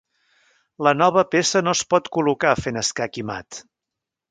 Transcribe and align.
La 0.87 0.93
nova 1.01 1.25
peça 1.35 1.61
no 1.67 1.75
es 1.79 1.85
pot 1.95 2.11
col·locar 2.19 2.57
fent 2.63 2.83
escac 2.85 3.23
i 3.23 3.27
mat. 3.31 3.63